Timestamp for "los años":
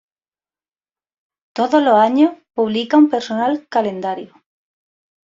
1.83-2.31